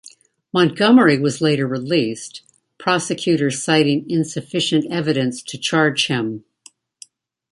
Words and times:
Montgomery 0.51 1.19
was 1.19 1.41
later 1.41 1.67
released, 1.67 2.41
prosecutors 2.79 3.61
citing 3.63 4.09
insufficient 4.09 4.91
evidence 4.91 5.43
to 5.43 5.59
charge 5.59 6.07
him. 6.07 6.43